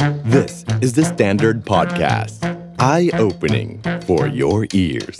[0.00, 2.38] This is the Standard Podcast.
[2.78, 5.18] Eye-opening for your ears.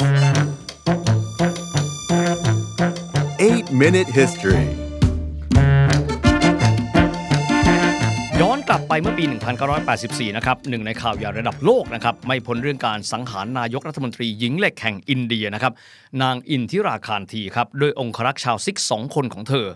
[3.38, 4.66] 8-Minute History
[8.40, 9.24] ย้อนกลับไปเมื่อปี
[9.80, 15.72] 1984 นะครับหนึ่งในข่าวใหญ่ระดับโลกนะครับ ไม่พ้นเรื่องการสังหารนายกรัฐมนตรีหญิงเหล็กแห่งอินเดียนะครับ
[16.22, 19.66] นางอินทิราคารทีครับ โดยองครักษ์ชาวซิกสองคนของเธอ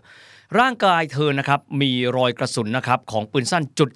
[0.61, 3.91] ร่างกายเธอนะครับมีรอยกระสุนนะครับของปืนสั้นจุด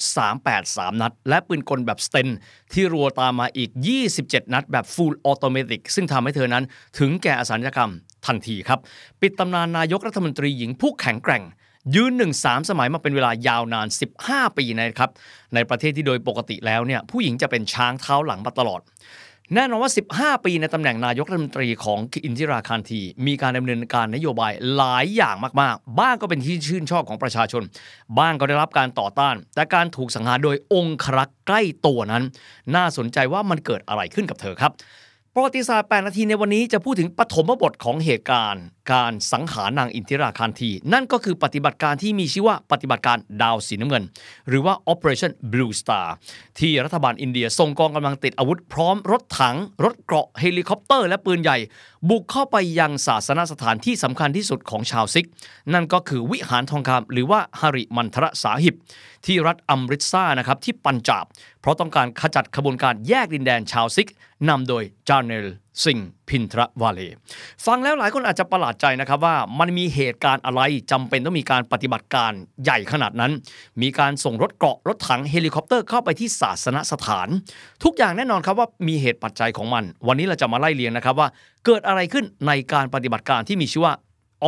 [0.48, 2.28] 383 นัด และปืนกลแบบสเตน
[2.72, 3.70] ที่รัวตามมาอีก
[4.12, 6.64] 27 นัด แบบฟูลออโตเมติกซึ่งทำให้เธอนั้น
[6.98, 7.90] ถึงแก่อสัญญกรรม
[8.26, 8.80] ทันทีครับ
[9.20, 11.44] ปิดตำนานนายกรัฐมนตรีหญิงผู้แข็งแกร่ง
[11.94, 13.86] ยืนหนึ่งสามสมัยมาเป็นเวลายาวนาน
[14.22, 15.10] 15 ปีนะครับ
[15.54, 18.80] ในประเทศที่โดยปกติแล้วเนี่ยผู้หญิงจะเป็นช้างเท้าหลังมาตลอด
[19.54, 27.62] แน่นอนว่า 15 ปีในตำแหน่งนายกรัฐมนตรีของอินทิราคารที มีการดำเนินการนโยบายหลายอย่างมากๆ บ้างก็เป็นที่ชื่นชอบของประชาชน
[28.18, 32.24] บ้างก็ได้รับการต่อต้าน แต่การถูกสังหารโดยองครักษ์ใกล้ตัวนั้น
[32.74, 34.72] น่าสนใจว่ามันเกิดอะไรขึ้นกับเธอครับ
[35.34, 44.04] ประวัติศาสตร์ 8 นาทีในวันนี้จะพูดถึงปฐมบทของเหตุการณ์ การสังหารนางอินทิราคารทีนั่นก็คือปฏิบัติการที่มีชื่อว่าปฏิบัติการดาวสีน้ำเงิน
[44.48, 46.06] หรือว่า Operation Blue Star
[46.58, 51.58] ที่รัฐบาลอินเดียส่งกองกำลังติดอาวุธพร้อมรถถัง รถเกราะเฮลิคอปเตอร์ และปืนใหญ่
[52.08, 55.26] บุกเข้าไปยังศาสนสถานที่สำคัญที่สุดของชาวซิกข์
[55.72, 58.74] นั่นก็คือวิหารทองคำหรือว่าฮาริมันทรสาหิบ
[59.26, 61.24] ที่รัฐอัมริตซาร์นะครับที่ปัญจาบ
[61.60, 64.08] เพราะต้องการขจัดขบวนการแยกดินแดนชาวซิกข์
[64.48, 65.46] นำโดยจาเนล
[65.84, 65.98] ซิง
[66.28, 67.00] พินทรวาเล
[67.66, 72.32] ฟังแล้วหลายคนอาจจะประหลาดใจนะครับว่ามันมีเหตุการณ์อะไรจำเป็นต้องมีการปฏิบัติการ
[72.64, 73.32] ใหญ่ขนาดนั้น
[73.82, 77.28] มีการส่งรถเกราะรถถังเฮลิคอปเตอร์เข้าไปที่ศาสนสถาน
[77.84, 81.28] ทุกอย่างแน่นอนครับว่ามีเหตุปัจจัยของมัน วันนี้เราจะมาไล่เรียงนะครับว่า
[81.66, 83.94] เกิดอะไรขึ้นในการปฏิบัติการที่มีชื่อว่า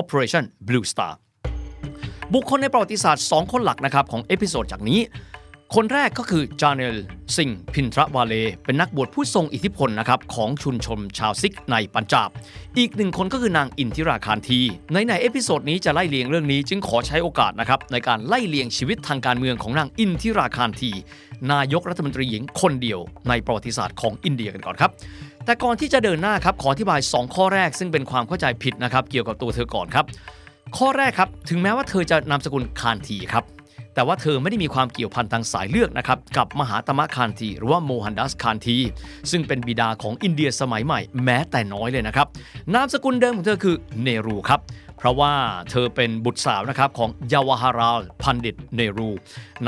[0.00, 1.12] Operation Blue Star
[2.34, 5.00] บุคคลในประวัติศาสตร์ 2 คนหลักนะครับของ episode จากนี้
[5.76, 6.96] คนแรกก็คือจาเนล
[7.36, 12.28] ซิงพินทรวาเล เป็นนักบวชผู้ทรงอิทธิพลนะครับของชุมชนชาวซิกข์ในปัญจาบ
[12.78, 14.60] อีกหนึ่งคนก็คือนางอินทิราคานธี
[14.92, 20.90] ในใน episode นี้จะไล่เรียงเรื่องนี้จึงขอใช้โอกาสนะครับในการไล่เรียงชีวิตทางการเมืองของนางอินทิราคานธี
[21.52, 24.90] นายกรัฐมนตรีหญิงคนเดียวในประวัติศาสตร์ของอินเดียกันก่อนครับ
[25.44, 30.04] แต่ก่อนที่จะเดินหน้าครับขออธิบาย 2 ข้อแรกซึ่งเป็นความเข้าใจผิดนะครับเกี่ยวกับตัวเธอก่อนครับ
[30.76, 33.44] ข้อแรกครับถึงแม้ว่าเธอจะนามสกุลคานธีครับ
[34.00, 38.76] แต่ว่าเธอไม่ได้มีความเกี่ยวพันทางสายเลือดนะครับกับมหาตมะคานธีหรือว่าโมฮันดัสคานธี
[39.30, 42.26] ซึ่งเป็นบิดาของอินเดียสมัยใหม่แม้แต่น้อยเลยนะครับ
[42.74, 44.60] นามสกุลเดิมของเธอคือเนรูครับ
[45.00, 45.34] เพราะว่า
[45.70, 49.10] เธอเป็นบุตรสาวนะครับของยาวาฮาราลพันดิตเนรู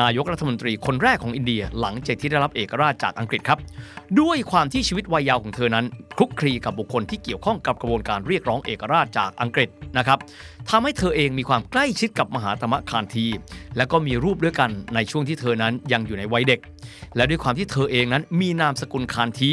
[0.00, 3.58] นายกรัฐมนตรีคนแรกของอินเดียหลังจากที่ได้รับเอกราชจากอังกฤษครับ
[4.20, 5.84] ด้วยความที่ชีวิตวัยยาวของเธอนั้น
[6.16, 10.18] คลุกคลีกับบุคคลที่เกี่ยวข้องกับกระบวนการเรียกร้องเอกราชจากอังกฤษนะครับ
[10.70, 13.26] ทำให้เธอเองมีความใกล้ชิดกับมหาตมคานที
[13.76, 16.60] และก็มีรูปด้วยกันในช่วงที่เธอนั้นยังอยู่ในวัยเด็ก
[17.16, 19.52] และด้วยความที่เธอเองนั้นมีนามสกุลคานที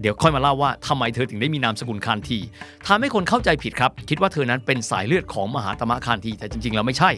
[0.00, 2.38] เดี๋ยวค่อยมาเล่าว่าทำไมเธอถึงได้มีนามสกุลคานที
[2.86, 7.10] ทำให้คนเข้าใจผิดครับ คิดว่าเธอนั้นเป็นสายเลือดของมหาตมะคานทีแต่จริง ๆ แล้วไม่ใช่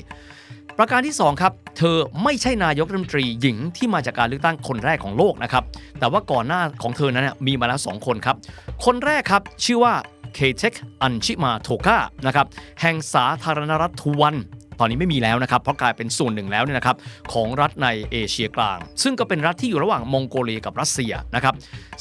[0.78, 5.64] ประการที่ 2 ครับ เธอไม่ใช่นายกรัฐมนตรีหญิงที่มาจากการเลือกตั้งคนแรกของโลกนะครับ
[5.98, 8.36] แต่ว่าก่อนหน้าของเธอนั้นเนยมีมาแล้ว2คนครับ
[8.84, 9.94] คนแรกครับชื่อว่า
[10.34, 12.46] เคเทคอันชิมาโทกานะครับ
[12.80, 14.34] แห่งสาธารณรัฐทุวัน
[14.80, 16.96] ตอนนี้ไม่มีแล้วนะครับเพราะกลายเป็นส่วนหนึ่งแล้วเนี่ยนะครับ
[17.32, 21.54] ของรัฐในเอเชียกลาง ซึ่งก็เป็นรัฐที่อยู่ระหว่างมองโกเลียกับรัสเซียนะครับ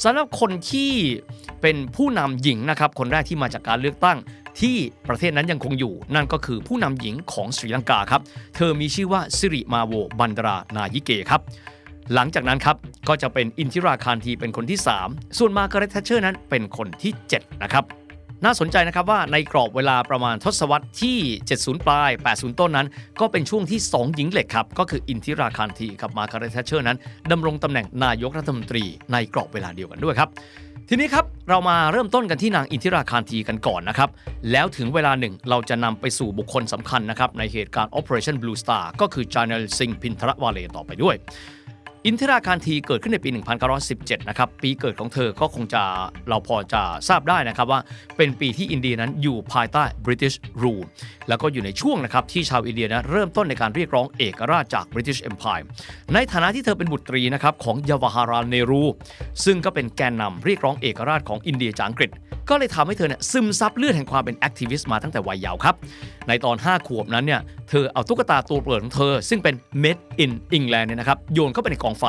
[0.04, 0.92] สำหรับคนที่
[1.62, 4.18] เป็นผู้นำหญิงนะครับคนแรกที่มาจากการเลือกตั้ง
[4.60, 4.76] ที่
[5.08, 8.22] ประเทศนั้นยังคงอยู่ นั่นก็คือผู้นำหญิงของศรีลังกาครับ
[8.56, 11.40] เธอมีชื่อว่าสิริมาโวบันดรานายิเกครับ
[12.14, 12.76] หลังจากนั้นครับ
[13.08, 17.84] ก็จะเป็นอินทิราคานธีเป็นคนที่ 3 ส่วนมาร์กาเรตแทตเชอร์นั้นเป็นคนที่ 7 นะครับ
[18.44, 21.18] น่าสนใจนะครับว่าในกรอบเวลาประมาณทศวรรษที่
[21.52, 22.86] 70 ปลาย 80 ต้นนั้น
[23.20, 26.98] ก็เป็นช่วงที่ 2 หญิงเหล็กครับ ก็คืออินทิราคานธีกับมาร์กาเรตแทตเชอร์นั้น
[27.32, 30.28] ดำรงตำแหน่งนายกรัฐมนตรีในกรอบเวลาเดียวกันด้วยครับ
[30.88, 34.08] ทีนี้ครับ เรามาเริ่มต้นกันที่นางอินทิราคานธีกันก่อนนะครับ
[34.52, 41.16] แล้วถึงเวลาหนึ่งเราจะนำไปสู่บุคคลสำคัญนะครับ ในเหตุการณ์ Operation Blue Star ก็คือจาเนลซิงพินทรวาเลต่อไปด้วย
[42.06, 43.28] อินทิราคานธีเกิดขึ้นในปี
[43.78, 45.82] 1917 นะครับ ปีเกิดของเธอก็คงจะ
[46.28, 47.80] เราพอจะทราบได้นะครับว่า
[48.16, 50.84] เป็นปีที่อินเดียนั้นอยู่ภายใต้ British Rule
[51.28, 55.64] แล้วก็อยู่ในช่วงนะครับที่ชาวอินเดียนะเริ่มต้นในการเรียกร้องเอกราชจาก British Empire
[56.14, 58.84] ในฐานะที่เธอเป็นบุตรีนะครับของยาวาฮาราลเนรู
[59.44, 62.10] ซึ่งก็เป็นแกนนำเรียกร้องเอกราชของอินเดียจากอังกฤษ
[62.50, 65.74] ก็เลยทำให้เธอเนี่ยซึมซับเลือดแห่งความเป็น activist มาตั้งแต่วัยเยาว์ครับ
[66.28, 72.04] ในตอน 5 ขวบนั้นเนี่ยเธอเอาตุ๊กตาตัวโปรดของเธอ ซึ่งเป็น made in England เนี่ยนะครับโยนเข้าไปในกองไฟ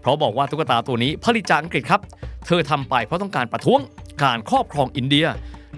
[0.00, 2.00] เพราะบอกว่าตุ๊กตาตัวนี้ผลิตจากอังกฤษครับ
[2.46, 3.80] เธอทำไปเพราะต้องการประท้วง
[4.22, 5.26] การครอบครองอินเดีย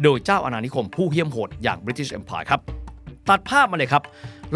[0.02, 2.60] โดยเจ้าอาณานิคมผู้เหี้ยมโหดอย่าง British Empire ครับ
[3.28, 4.02] ตัดภาพมาเลยครับ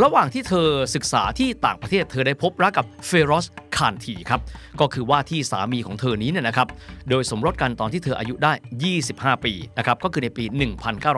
[0.03, 3.47] ระหว่างที่เธอศึกษาที่ต่างประเทศเธอได้พบรักกับเฟโรส
[3.77, 4.41] คานธีครับ
[4.81, 6.69] ก็คือว่าที่สามีของเธอนี้เนี่ยนะครับ
[7.11, 8.53] โดยสมรสกันตอนที่เธออายุได้
[8.99, 10.45] 25 ปีนะครับ ก็คือในปี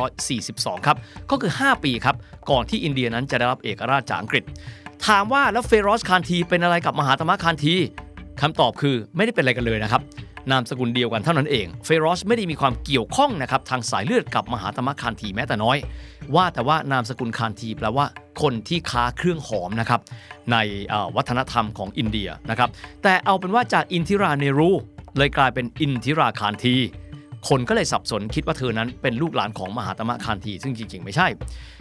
[0.07, 0.97] 1942 ครับ
[1.31, 2.17] ก็คือ 5 ปีครับ
[2.51, 4.45] ก่อนที่อินเดียนั้นจะได้รับเอกราชจากอังกฤษ
[5.07, 7.75] ถามว่าแล้วเฟโรสคานธีเป็นอะไรกับมหาตมะคานธี
[8.41, 10.03] คำตอบคือไม่ได้เป็นอะไรกันเลยนะครับ
[10.51, 15.77] นามสกุลเดียวกันเท่านั้นเอง เฟโรสไม่ได้มีความเกี่ยวข้องนะครับทางสายเลือดกับมหาตมะคานธีแม้แต่น้อย
[16.35, 18.07] ว่าแต่ว่านามสกุลคานทีแปลว่า
[18.43, 20.01] คนที่ค้าเครื่องหอมนะครับ
[20.53, 20.57] ใน
[21.17, 22.69] วัฒนธรรมของอินเดียนะครับ
[23.03, 24.71] แต่เอาเป็นว่าจากอินทิราเนรู
[25.17, 26.77] เลยกลายเป็นอินทิราคานที
[27.49, 31.27] คนก็เลยสับสนคิดว่าเธอนั้นเป็นลูกหลานของมหาตมะคานทีซึ่งจริงๆ ไม่ใช่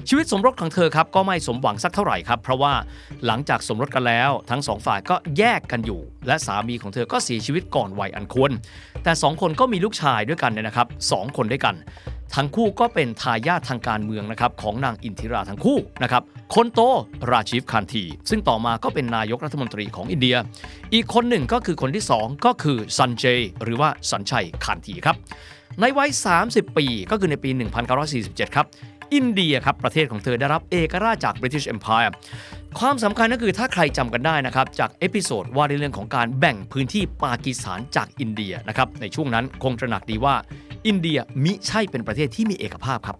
[0.10, 2.74] ชีวิตสมรสของเธอครับก็ไม่สมหวังสักเท่าไหร่ครับเพราะว่า
[3.26, 8.52] หลังจากสมรสกันแล้ว ทั้งสองฝ่ายก็แยกกันอยู่ และสามีของเธอก็เสียชีวิตก่อนวัยอันควร
[9.04, 11.76] แต่สองคนก็มีลูกชายด้วยกันเนี่ยนะครับสองคนด้วยกัน
[12.36, 16.24] ทั้งคู่ก็เป็นทายาททางการเมืองนะครับของนางอินทิราทั้งคู่นะครับ
[16.56, 16.80] คนโต
[17.32, 20.36] ราชีฟคานธี ซึ่งต่อมาก็เป็นนายกรัฐมนตรีของอินเดีย
[20.94, 23.24] อีกคนหนึ่งก็คือคนที่ 2 ก็คือซันเจ
[23.64, 25.16] หรือว่าสันชัยคานธีครับ
[25.80, 26.10] ในวัย
[26.44, 27.50] 30 ปีก็คือในปี
[28.04, 28.68] 1947 ครับ
[29.14, 32.12] อินเดียครับประเทศของเธอได้รับเอกราชจาก British Empire
[32.80, 40.36] ความสำคัญก็คือถ้าใครจำกันได้นะครับ จาก episode ว่าในเรื่องของการแบ่งพื้นที่ปากีสถานจากอินเดียนะครับในช่วงนั้นคงตระหนักดีว่า
[40.88, 43.18] อินเดียมิใช่เป็นประเทศที่มีเอกภาพครับ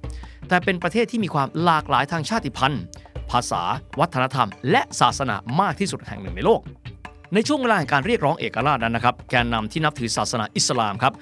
[0.48, 2.84] แต่เป็นประเทศที่มีความหลากหลายทางชาติพันธุ์
[3.32, 3.62] ภาษา
[4.00, 6.62] วัฒนธรรม และศาสนามากที่สุดแห่งหนึ่งในโลก
[7.34, 11.14] ในช่วงเวลาแห่งการเรียกร้องเอกราชนั้นนะครับ แกนนำที่นับถือศาสนาอิสลามครับ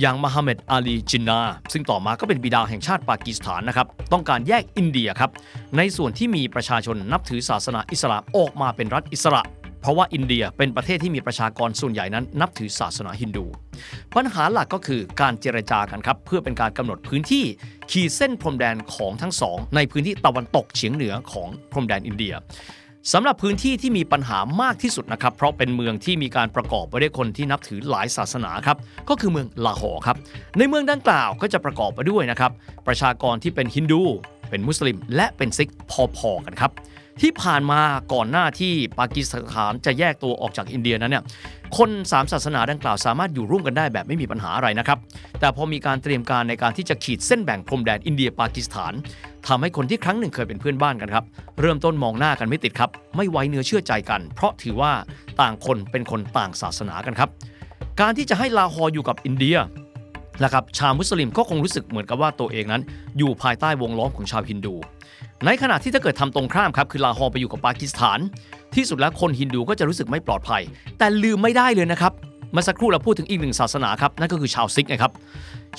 [0.00, 1.40] อย่างมหาเมดอาลีจินนา
[1.72, 5.30] ซึ่งต่อมาก็เป็นบิดาแห่งชาติปากีสถานนะครับ ต้องการแยกอินเดียครับ
[5.76, 9.42] ในส่วนที่มีประชาชนนับถือศาสนาอิสลามออกมาเป็นรัฐอิสระ
[9.80, 13.44] เพราะว่าอินเดียเป็นประเทศที่มีประชากรส่วนใหญ่นั้น นับถือศาสนาฮินดู
[14.16, 17.44] ปัญหาหลักก็คือการเจรจากันครับเพื่อเป็นการกำหนดพื้นที่
[17.90, 22.34] ขีดเส้นพรมแดนของทั้งสองในพื้นที่ตะวันตกเฉียงเหนือของพรมแดนอินเดีย
[23.12, 28.76] สำหรับพื้นที่ที่มีปัญหามากที่สุดนะครับ เพราะเป็นเมืองที่มีการประกอบไปด้วยคนที่นับถือหลายศาสนาครับ
[29.08, 30.16] ก็คือเมืองลาหอครับ
[30.58, 32.52] ในเมืองดังกล่าวก็จะประกอบไปด้วยนะครับ
[32.86, 34.02] ประชากรที่เป็นฮินดู
[34.50, 35.70] เป็นมุสลิม และเป็นซิก
[36.16, 36.70] พอๆกันครับ
[37.20, 37.80] ที่ผ่านมา
[38.12, 41.24] ก่อนหน้าที่ปากีสถานจะแยกตัวออกจากอินเดียนั้นเนี่ย
[41.76, 44.98] คนสามศาสนาดังกล่าวสามารถอยู่ร่วมกันได้แบบไม่มีปัญหาอะไรนะครับ
[45.40, 48.92] แต่พอมีการเตรียมการในการที่จะขีดเส้นแบ่งพรมแดนอินเดียปากีสถาน
[49.46, 51.24] ทำให้คนที่ครั้งหนึ่งเคยเป็นเพื่อนบ้านกันครับ
[51.60, 54.92] เริ่มต้นมองหน้ากันไม่ติดครับ ไม่ไว้เนื้อเชื่อใจกัน เพราะถือว่า
[55.40, 57.30] ต่างคนเป็นคนต่างศาสนากันครับ
[58.00, 59.56] การที่จะให้ลาฮอร์อยู่กับอินเดีย
[60.44, 62.82] นะครับชาวมุสลิมก็คงรู้สึกเหมือนกับว่าตัวเองนั้น
[63.18, 64.74] อยู่ภายใต้วงล้อมของชาวฮินดู
[65.44, 68.18] ในขณะที่ถ้าเกิดทำตรงข้ามครับคือลาฮอร์ไปอยู่กับปากีสถาน
[68.74, 70.62] ที่สุดแล้วคนฮินดูก็จะรู้สึกไม่ปลอดภัย
[70.98, 72.12] แต่ลืมไม่ได้เลยนะครับ
[72.52, 75.12] เมื่อสักครู่เราพูดถึงอีกหนึ่งศาสนาครับนั่นก็คือชาวซิกข์นะครับ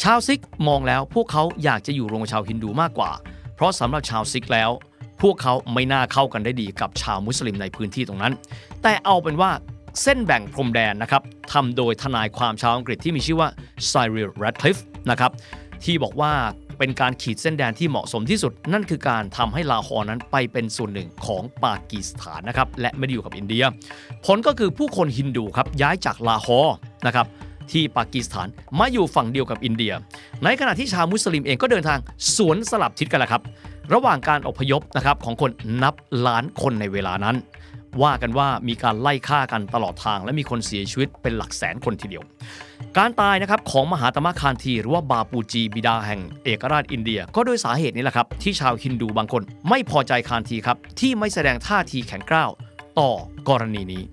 [0.04, 3.12] ชาวซิกข์มองแล้วพวกเขาอยากจะอยู่รวมกับชาวฮินดูมากกว่า
[3.56, 4.70] เพราะสำหรับชาวซิกข์แล้ว
[5.22, 8.34] พวกเขาไม่น่าเข้ากันได้ดีกับชาวมุสลิมในพื้นที่ตรงนั้น
[8.84, 9.52] แต่เอาเป็นว่า
[10.02, 11.22] เส้นแบ่งพรมแดนนะครับ
[11.54, 13.50] ทำโดยทนายความชาวอังกฤษที่มีชื่อว่า
[13.88, 14.78] ไซริลแรดคลิฟ
[15.10, 15.32] นะครับ
[15.84, 16.32] ที่บอกว่า
[16.78, 23.64] เป็นการขีดเส้นแดนที่เหมาะสมที่สุด นั่นคือการทำให้ลาฮอร์นั้นไปเป็นส่วนหนึ่งของปากีสถานนะครับและไม่ได้อยู่กับอินเดีย
[24.26, 26.76] ผลก็คือผู้คนฮินดูครับย้ายจากลาฮอร์
[27.08, 27.28] นะครับ
[27.72, 28.48] ที่ปากีสถาน
[28.80, 29.94] มาอยู่ฝั่งเดียวกับอินเดีย
[30.44, 32.00] ในขณะที่ชาวมุสลิมเองก็เดินทาง
[32.36, 33.42] สวนสลับทิศกันแหละครับ
[33.94, 35.52] ระหว่างการอพยพนะครับของคน
[35.84, 35.96] นับ
[36.28, 37.36] ล้านคนในเวลานั้น
[38.04, 42.24] ว่ากันว่ามีการไล่ฆ่ากันตลอดทาง และมีคนเสียชีวิตเป็นหลักแสนคนทีเดียว
[42.98, 52.52] การตายนะครับของมหาตมะคานธีหรือว่าบาปูจีบิดาแห่งเอกราชอินเดีย ก็ด้วยสาเหตุนี้แหละครับที่ชาวฮินดูบางคน ไม่พอใจคานธีครับที่ไม่แสดงท่าทีแข็งกร้าว
[53.00, 53.12] ต่อ
[53.50, 54.04] กรณีนี้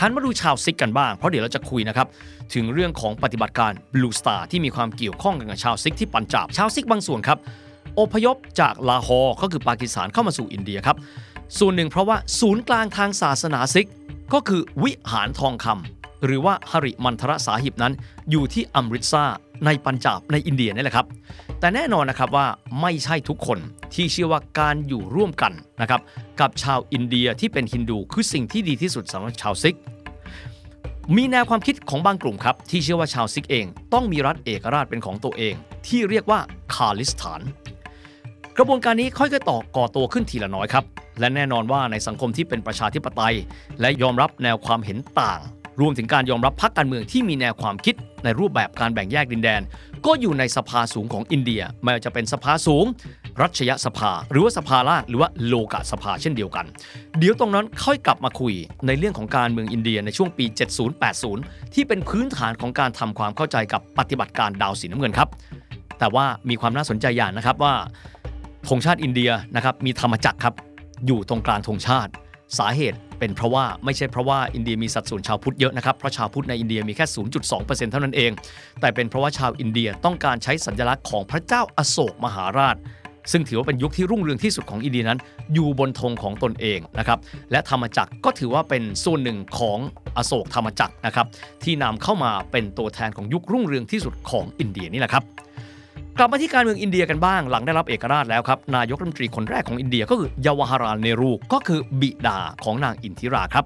[0.00, 2.06] หันมาดูชาวซิกข์กันบ้าง เพราะเดี๋ยวเราจะคุยนะครับ
[2.54, 7.38] ถึงเรื่องของปฏิบัติการ Blue Star ที่มีความเกี่ยวข้องกับชาวซิกข์ที่ปัญจาบ ชาวซิกข์บางส่วนครับ
[8.00, 10.96] อพยพจากลาฮอร์ก็คือปากีสถานเข้ามาสู่อินเดียครับ
[11.58, 13.88] ส่วนหนึ่งเพราะว่าศูนย์กลางทางศาสนาซิกข์
[14.32, 17.92] ก็คือวิหารทองคำหรือว่าฮาริมันทรสาหิบนั้น
[18.30, 19.24] อยู่ที่อัมริตซาร์
[19.66, 21.06] ในปัญจาบในอินเดียนี่แหละครับ
[21.60, 22.46] แต่แน่นอนนะครับว่า
[22.80, 23.58] ไม่ใช่ทุกคน
[23.94, 26.00] ที่เชื่อว่าการอยู่ร่วมกันนะครับ
[26.40, 29.76] กับชาวอินเดียที่เป็นฮินดูคือสิ่งที่ดีที่สุดสำหรับชาวซิกข์
[31.16, 35.54] มีแนวความคิดของบางกลุ่มครับ ที่เชื่อว่าชาวซิกข์เอง ต้องมีรัฐเอกราชเป็นของตัวเอง
[35.86, 36.40] ที่เรียกว่า
[36.74, 37.40] คาลิสถาน
[38.56, 40.84] กระบวนการนี้ค่อยๆต่อก่อตัวขึ้นทีละน้อยครับ
[41.20, 43.34] และแน่นอนว่าในสังคมที่เป็นประชาธิปไตย
[43.80, 45.40] และยอมรับแนวความเห็นต่าง
[45.80, 49.60] รวมถึงการยอมรับพรรคการเมืองที่มีแนวความคิดในรูปแบบการแบ่งแยกดินแดน
[50.06, 52.84] ก็อยู่ในสภาสูงของอินเดียไม่ว่าจะเป็นสภาสูง
[53.42, 56.66] รัชยสภา หรือว่าสภาล่างหรือว่าโลกาสภาเช่นเดียวกัน
[57.18, 58.54] เดี๋ยวตรงนั้นค่อยกลับมาคุย
[58.86, 60.44] ในเรื่องของการเมืองอินเดียในช่วงปี
[61.10, 65.28] 70-80 ที่เป็นพื้นฐานของการทำความเข้าใจกับปฏิบัติการดาวสีน้ำเงินครับ
[65.98, 67.74] แต่ว่ามีความน่าสนใจอย่างนะครับว่า
[68.68, 70.54] ธงชาติอินเดียนะครับมีธรรมจักรครับ
[71.06, 72.10] อยู่ตรงกลางธงชาติ
[72.58, 77.06] สาเหตุเป็นเพราะว่าไม่ใช่เพราะว่าอินเดียมีสัดส่วนชาวพุทธเยอะนะครับเพราะชาวพุทธในอินเดียมีแค่
[77.48, 78.30] 0.2%เท่านั้นเอง
[78.80, 82.76] แต่เป็นเพราะว่าชาวอินเดียต้องการใช้สัญลักษณ์ของพระเจ้าอโศกมหาราช
[83.32, 85.18] ซึ่งถือว่าเป็นยุคที่รุ่งเรืองที่สุดของอินเดียนั้น
[85.54, 87.18] อยู่บนธงของตนเองนะครับ
[87.50, 89.78] และธรรมจักรก็ถือว่าเป็นส่วนหนึ่งของ
[90.16, 91.26] อโศกธรรมจักรนะครับ
[91.64, 95.24] ที่นำเข้ามาเป็นตัวแทนของยุครุ่งเรืองที่สุดของอินเดียนี่แหละครับ
[96.18, 103.64] กลับมาที่การเมืองอินเดียกันบ้างหลังได้รับเอกราชแล้วครับ นายกรัฐมนตรีคนแรกของอินเดียก็คือเยาวาราลเนรูก็คือบิดาของนางอินทิราครับ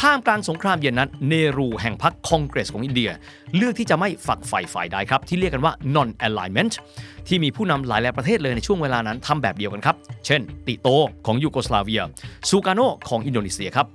[0.00, 3.10] ท่ามกลางสงครามเย็นนั้นเนห์รูแห่งพรรคคองเกรสของอินเดีย
[3.56, 6.72] เลือกที่จะไม่ฝักใฝ่ฝ่ายใดครับ ที่เรียกกันว่า non alignment
[7.28, 9.96] ที่มีผู้นำหลายหลายประเทศเลยในช่วงเวลานั้นทำแบบเดียวกันครับ
[10.26, 10.88] เช่น ติโต
[11.26, 12.02] ของยูโกสลาเวีย
[12.48, 13.86] ซูการ์โนของอินโดนีเซียครับ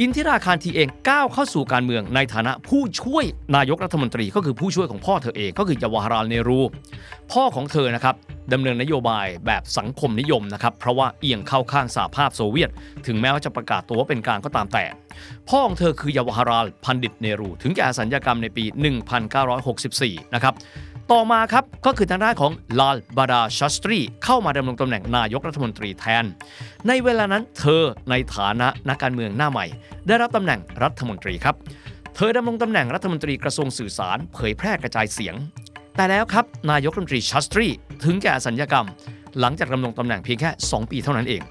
[0.00, 3.24] อินทิราคานธีเองก้าวเข้าสู่การเมืองในฐานะผู้ช่วย
[3.56, 6.60] นายกรัฐมนตรี ก็คือผู้ช่วยของพ่อเธอเองก็คือยาวาหะราลเนห์รู
[7.32, 8.14] พ่อของเธอนะครับ
[8.52, 12.70] ดำเนินนโยบายแบบสังคมนิยมนะครับเพราะว่าเอียงเข้าข้างสหภาพโซเวียต
[13.06, 14.84] ถึงแม้ว่าจะประกาศตัวว่าเป็นกลางก็ตามแต่
[15.48, 18.64] พ่อของเธอคือยาวาหะราลบัณฑิตเนห์รู ถึงแก่อสัญกรรมในปี
[19.48, 20.54] 1964 นะครับ
[21.12, 26.24] ต่อมาครับก็คือทางด้านของลาลบาฮาดูร์ชาสตรีเข้ามาดำรงตำแหน่งนายกรัฐมนตรีแทน
[26.88, 29.66] ในเวลานั้นเธอในฐานะนักการเมืองหน้าใหม่
[30.06, 31.56] ได้รับตำแหน่งรัฐมนตรีครับ
[32.16, 35.34] เธอดำรงตำแหน่งรัฐมนตรีกระทรวงสื่อสาร เผยแพร่กระจายเสียง
[35.96, 37.66] แต่แล้วครับนายกรัฐมนตรีชาสตรี
[38.04, 38.86] ถึงแก่อสัญกรรม
[39.40, 41.42] หลังจากดำรงตำแหน่งเพียงแค่ 2 ปีเท่านั้นเอง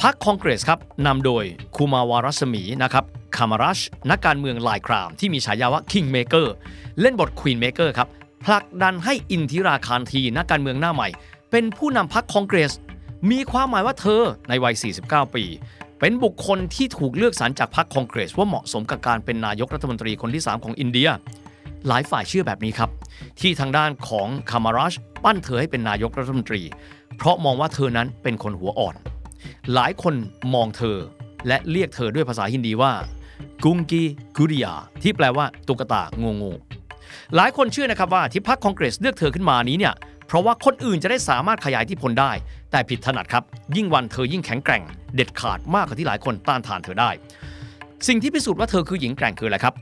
[0.00, 1.44] พรรคคองเกรสครับนำโดย
[1.76, 3.04] คูมาวารัศมีนะครับ
[3.36, 3.78] คามารัช
[4.10, 6.46] นักการเมืองลายครามที่มีฉายาว่า King Maker
[7.00, 8.08] เล่นบท Queen Maker ครับ
[8.44, 11.08] ผลักดันให้อินทิราคารทีนักการเมืองหน้าใหม่
[11.50, 12.72] เป็นผู้นำพรรคคองเกรส
[13.30, 15.44] มีความหมายว่าเธอในวัย 49 ปี
[16.00, 21.08] เป็นบุคคลที่ถูกเลือกสรรจากพรรคคองเกรส ว่าเหมาะสมกับการเป็นนายกรัฐมนตรีคนที่ 3 ของอินเดีย
[21.86, 22.90] หลายฝ่ายเชื่อแบบนี้ครับ
[23.40, 24.94] ที่ทางด้านของคามารัช
[25.24, 26.62] ปั้นเธอให้เป็นนายกรัฐมนตรี
[27.16, 28.94] เพราะมองว่าเธอนั้นเป็นคนหัวอ่อน
[29.74, 30.14] หลายคน
[30.54, 30.96] มองเธอ
[31.48, 32.92] และเรียกเธอด้วยภาษาฮินดีว่า
[33.64, 34.02] กุงกี
[34.36, 36.56] กุริยาที่แปลว่าตุ๊กตางงง
[37.36, 39.94] หลายคนเชื่อนะครับว่าที่พรรคคองเกรสเลือกเธอขึ้นมานี้เนี่ย
[40.26, 42.32] เพราะว่าคนอื่นจะได้สามารถขยายที่พลได้
[42.70, 43.42] แต่ผิดถนัดครับ
[43.76, 44.82] ยิ่งวันเธอยิ่งแข็งแกร่ง
[45.14, 47.10] เด็ดขาดมากกว่าที่หลายคนต้านทานเธอได้
[48.08, 49.74] สิ่งที่พิสูจน์ว่าเธอคือหญิงแกร่งคืออะไรครับ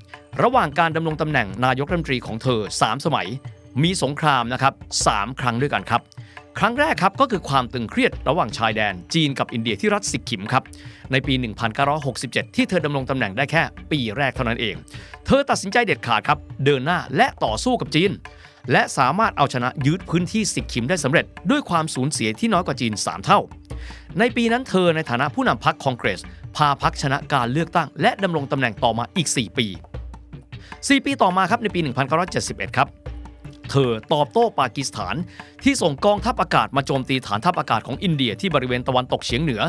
[0.43, 3.29] ระหว่างการดำรงตำแหน่งนายกรัฐมนตรีของเธอ 3 สมัย
[3.83, 4.75] มีสงครามนะครับ
[5.07, 6.01] สามครั้งด้วยกันครับ
[6.59, 10.63] ครั้งแรกครับก็คือความตึงเครียดระหว่างชายแดน จีนกับอินเดียที่รัฐสิกขิมครับ
[11.13, 11.35] ในปี
[11.95, 14.75] 1967 ที่เธอดำรงตำแหน่งได้แค่ ปีแรกเท่านั้นเอง
[15.27, 18.11] เธอตัดสินใจเด็ดขาดครับ เดินหน้าและต่อสู้กับจีน
[18.73, 23.41] และสามารถเอาชนะยึดพื้นที่สิกขิมได้สำเร็จ ด้วยความสูญเสียที่น้อยกว่าจีน 3 เท่า
[24.19, 26.21] ในปีนั้นเธอในฐานะผู้นำพรรคคองเกรส
[26.57, 29.67] พาพรรคชนะการเลือกตั้ง และดำรงตำแหน่งต่อมาอีก 4 ปี
[30.57, 31.81] 4 ปีต่อมาครับในปี
[32.29, 32.89] 1971 ครับ
[33.71, 35.15] เธอตอบโต้ปากีสถาน
[35.65, 39.63] ที่ส่งกองทัพอากาศมาโจมตีฐานทัพอากาศของอินเดียที่บริเวณตะวันตกเฉียงเหนือ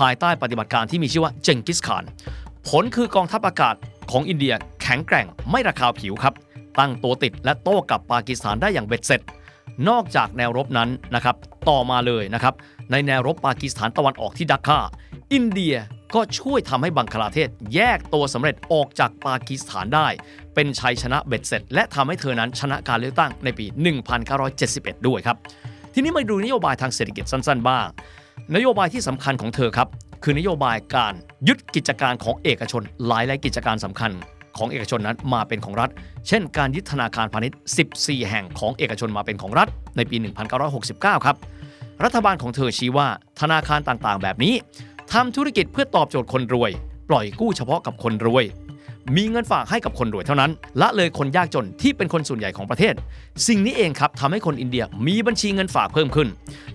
[0.00, 2.04] ภายใต้ปฏิบัติการที่มีชื่อว่าเจงกิสข่าน
[2.68, 3.74] ผลคือกองทัพอากาศ
[4.10, 6.34] ของอินเดียแข็งแกร่งไม่ระคาวผิวครับ
[6.78, 9.20] ตั้งตัวติดและโต้กับปากีสถานได้อย่างเบ็ดเสร็จ
[9.88, 11.36] นอกจากแนวรบนั้นนะครับ
[11.68, 12.54] ต่อมาเลยนะครับ
[12.90, 14.78] ในแนวรบปากีสถานตะวันออกที่ดักคา
[15.32, 15.76] อินเดีย
[16.14, 20.06] ก็ช่วยทำให้บังคลาเทศแยกตัวสำเร็จออกจากปากีสถานได้
[20.54, 23.66] เป็นชัยชนะเบ็ดเสร็จ และทำให้เธอนั้นชนะการเลือกตั้งในปี
[24.36, 25.36] 1971 ด้วยครับ
[25.94, 27.86] ทีนี้มาดูนโยบายทางเศรษฐกิจสั้นๆ บ้าง
[28.56, 29.88] นโยบายที่สำคัญของเธอครับ
[30.22, 31.14] คือนโยบายการ
[31.48, 34.10] ยึดกิจการของเอกชนหลายหลายกิจการสำคัญ
[34.56, 35.90] ของเอกชนนั้นมาเป็นของรัฐ
[36.28, 37.58] เช่น การยึดธนาคารพาณิชย์
[37.92, 40.16] 14 แห่งของเอกชนมาเป็นของรัฐในปี
[40.66, 41.36] 1969 ครับ
[42.04, 43.08] รัฐบาลของเธอชี้ว่า
[43.40, 44.54] ธนาคารต่างๆ แบบนี้
[45.12, 46.70] ทำธุรกิจเพื่อตอบโจทย์คนรวย
[47.08, 48.44] ปล่อยกู้เฉพาะกับคนรวย
[49.16, 52.94] มีเงินฝากให้กับคนรวยเท่านั้น ละเลยคนยากจนที่เป็นคนส่วนใหญ่ของประเทศ
[53.48, 56.28] สิ่งนี้เองครับทำให้คนอินเดียมีบัญชีเงินฝากเพิ่มขึ้น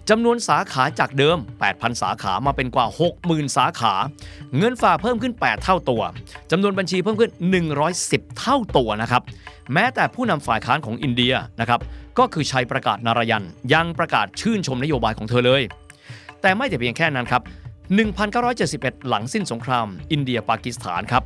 [0.09, 1.37] จำนวนสาขาจากเดิม
[1.69, 2.85] 8,000 สาขามาเป็นกว่า
[3.21, 3.93] 60,000 สาขา
[4.57, 6.01] เงินฝากเพิ่มขึ้น 8 เท่าตัว
[6.51, 7.31] จำนวนบัญชีเพิ่มขึ้น
[7.85, 9.21] 110 เท่าตัวนะครับ
[9.73, 11.79] แม้แต่ผู้นำฝ่ายค้านของอินเดียนะครับ
[12.19, 15.61] ก็คือชัยประกาศนารยันยังประกาศชื่นชมนโยบายของเธอเลย
[16.41, 17.41] แต่ไม่แต่เพียงแค่นั้นครับ
[17.91, 21.23] 1971 หลังสิ้นสงคราม อินเดียปากีสถานครับ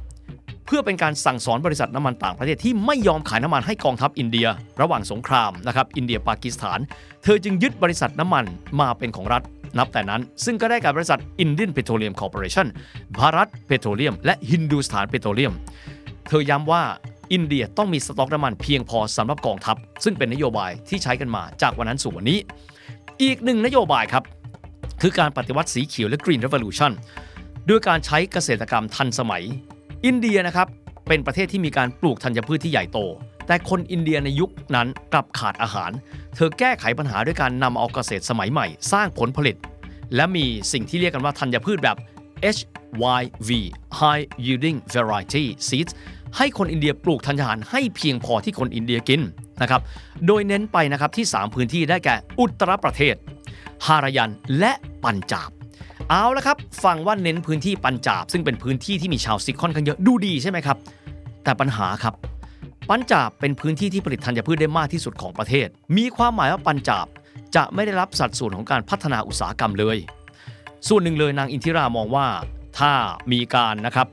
[0.66, 4.48] เพื่อเป็นการสั่งสอนบริษัทน้ำมันต่างประเทศที่ไม่ยอมขายน้ำมันให้กองทัพอินเดีย
[4.82, 6.80] ระหว่างสงครามนะครับอินเดียปากีสถาน
[7.24, 8.46] เธอจึงยึดบริษัทน้ำมัน
[8.80, 9.44] มาเป็นของรัฐ
[9.78, 12.68] นับแต่นั้น ซึ่งก็ได้กับบริษัท Indian Petroleum Corporation
[13.18, 15.54] ภารัตเพโตรเลียม และฮินดูสถานเพโตรเลียม
[16.28, 16.84] เธอย้ำว่า
[17.34, 22.40] อินเดียต้องมีสต็อกน้ำมันเพียงพอสำหรับกองทัพซึ่งเป็นนโยบายที่ใช้กันมาจากวันนั้นสู่วันนี้
[23.24, 24.24] อีกหนึ่งนโยบายครับ
[25.02, 26.92] คือการปฏิวัติสีเขียวและ Green Revolution
[27.70, 29.44] ด้วยการใช้เกษตรกรรมทันสมัย
[30.06, 30.68] อินเดียนะครับ
[31.08, 33.00] เป็นประเทศที่มีการปลูกธัญพืชที่ใหญ่โต
[33.48, 35.92] แต่คนอินเดียในยุคนั้นกลับขาดอาหาร
[36.36, 39.56] เธอแก้ไขปัญหาด้วยการนำเอาเกษตรสมัยใหม่ สร้างผลผลิต
[40.16, 41.98] และมีสิ่งที่เรียกกันว่าธัญพืชแบบ
[42.56, 43.50] HYV
[44.00, 45.92] High Yielding Variety Seeds
[46.38, 49.22] ให้คนอินเดียปลูกธัญญาหารให้เพียงพอที่คนอินเดียกิน
[49.62, 49.82] นะครับ
[50.28, 53.16] โดยเน้นไปนะครับที่ 3 พื้นที่ได้แก่อุตตรประเทศ
[53.86, 54.72] ฮารายัน และ
[55.04, 55.50] ปัญจาบ
[56.10, 60.78] เอาละครับฟังว่าเน้นพื้นที่ปัญจาบ ซึ่งเป็นพื้นที่ที่มีชาวซิกค่อนข้างเยอะดูดีใช่ไหมครับ
[61.44, 62.14] แต่ปัญหาครับ
[62.90, 65.68] ปัญจาบเป็นพื้นที่ที่ผลิตธัญพืชได้มากที่สุดของประเทศ
[65.98, 67.08] มีความหมายว่าปัญจาบ
[67.56, 69.98] จะไม่ได้รับสัดส่วนของการพัฒนาอุตสาหกรรมเลย
[70.88, 72.28] ส่วนหนึ่งเลยนางอินทิรามองว่า
[72.80, 72.94] ถ้า
[73.32, 74.08] มีการนะครับ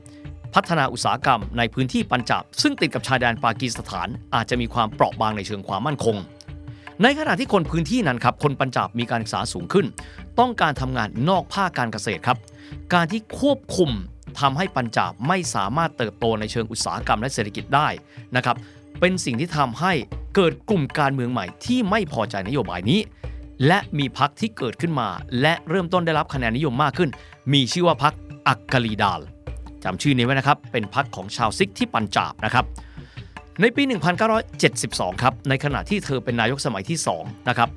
[0.53, 6.15] พัฒนาอุตสาหกรรมในพื้นที่ปัญจาบซึ่งติดกับชายแดนปากีสถานอาจจะมีความเปราะบางในเชิงความมั่นคง
[7.01, 9.85] ในขณะที่คนพื้นที่นั้นครับคนปัญจาบมีการศึกษาสูงขึ้น
[10.39, 12.37] ต้องการทำงานนอกภาคการเกษตรครับ
[12.93, 13.89] การที่ควบคุม
[14.39, 17.87] ทำให้ปัญจาบไม่สามารถเติบโตในเชิงอุตสาหกรรมและเศรษฐกิจได้
[18.35, 18.55] นะครับ
[18.99, 19.93] เป็นสิ่งที่ทำให้
[20.35, 22.99] เกิดกลุ่มการเมืองใหม่ที่ไม่พอใจนโยบายนี้
[23.67, 25.09] และมีพักที่เกิดขึ้นมา
[25.41, 27.09] และเริ่มต้นได้รับคะแนนนิยมมากขึ้น
[27.53, 28.13] มีชื่อว่าพัก
[28.47, 29.21] อักกลีดาล
[29.83, 32.65] จำชื่อนี้ไว้นะครับ เป็นพักของชาวซิกที่ปัญจาบนะครับ
[33.61, 33.83] ในปี
[34.53, 37.69] 1972 ครับ ในขณะที่เธอเป็นนายกสมัยที่ 2 นะครับ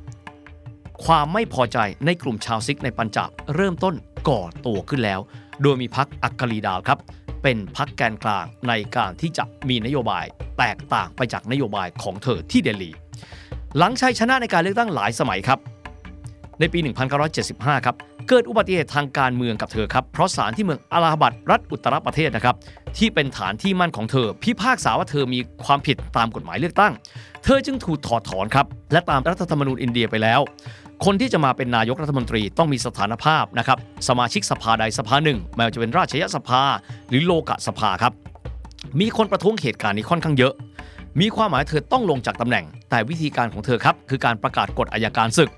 [1.05, 3.95] ความไม่พอใจในกลุ่มชาวซิกในปัญจาบเริ่มต้น
[4.29, 5.21] ก่อตัวขึ้นแล้ว
[5.63, 6.99] โดยมีพักอักกลีดาลครับ
[7.43, 10.25] เป็นพักแกนกลางในการที่จะมีนโยบาย
[10.59, 12.91] แตกต่างไปจากนโยบายของเธอที่เดลี
[13.79, 15.59] หลังชัยชนะในการเลือกตั้งหลายสมัยครับ
[16.61, 16.79] ในปี
[17.33, 17.97] 1975 ครับ
[18.29, 22.57] เกิดอุบัติเหตุทางการเมืองกับเธอครับ เพราะศาลที่เมืองอาลาบัดรัฐอุตรประเทศนะครับ
[22.99, 26.93] ที่เป็นฐานที่มั่นของเธอ พิพากษาว่าเธอมีความผิดตามกฎหมายเลือกตั้ง
[27.45, 30.41] เธอจึงถูกถอดถอนครับ และตามรัฐธรรมนูญอินเดียไปแล้ว
[31.05, 33.79] คนที่จะมาเป็นนายกรัฐมนตรีต้องมีสถานภาพนะครับ
[34.09, 36.63] สมาชิกสภาใดสภาหนึ่งไม่ว่าจะเป็นราชยสภา
[37.09, 38.13] หรือโลกสภาครับ
[39.01, 40.55] มีคนประท้วงเหตุการณ์นี้ค่อนข้างเยอะ
[41.21, 45.51] มีความหมายเธอต้องลงจากตำแหน่ง แต่วิธีการของเธอครับ คือการประกาศกฎอายการศึก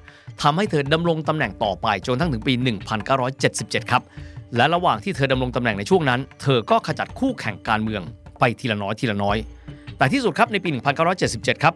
[0.43, 2.53] ทำให้เธอดำรงตำแหน่งต่อไปจนทั้งถึงปี
[3.23, 4.03] 1977 ครับ
[4.57, 8.03] และระหว่างที่เธอดำรงตำแหน่งในช่วงนั้น เธอก็ขจัดคู่แข่งการเมือง
[8.39, 9.37] ไปทีละน้อยทีละน้อย
[9.99, 10.69] แต่ที่สุดครับในปี
[11.17, 11.75] 1977 ครับ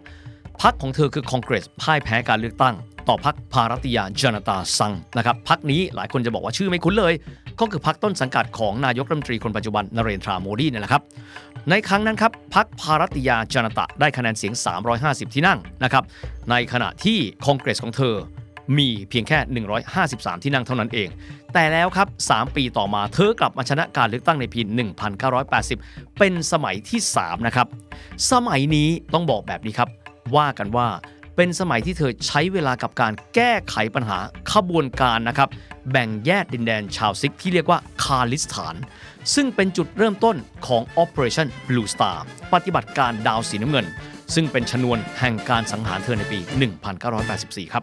[0.62, 2.74] พรรคของเธอคือคอนเกรสพ่ายแพ้การเลือกตั้ง
[3.08, 7.14] ต่อพรรคภารัติยาจานาตาซังนะครับพรรคนี้หลายคนจะบอกว่าชื่อไม่คุ้นเลย
[7.60, 11.02] ก็คือพรรคต้นสังกัดของนายกรัฐมนตรีคนปัจจุบันนเรนทราโมดีนี่แหละครับ
[11.70, 14.54] ในครั้งนั้นครับพรรคภารัติยาจานาตะได้คะแนนเสียง
[14.94, 16.04] 350 ที่นั่งนะครับ
[16.50, 18.14] ในขณะที่คอนเกรสของเธอ
[18.78, 19.38] มีเพียงแค่
[19.92, 21.08] 153 ที่นั่งเท่านั้นเอง
[21.52, 24.60] แต่แล้วครับ 3 ปีต่อมาเธอกลับมาชนะการเลือกตั้งในปี
[25.38, 27.66] 1980 เป็นสมัยที่ 3 นะครับ
[28.32, 29.88] สมัยนี้ต้องบอกแบบนี้ครับ
[30.36, 30.88] ว่ากันว่า
[31.36, 34.18] เป็นสมัยที่เธอใช้เวลากับการแก้ไขปัญหา
[34.52, 35.48] ขบวนการนะครับ
[35.90, 38.74] แบ่งแยกดินแดนชาวซิกที่เรียกว่าคาลิสถาน
[39.34, 42.18] ซึ่งเป็นจุดเริ่มต้นของ Operation Blue Star
[42.52, 43.86] ปฏิบัติการดาวสีน้ำเงิน
[44.34, 46.38] ซึ่งเป็นชนวนแห่งการสังหารเธอในปี
[47.06, 47.82] 1984 ครับ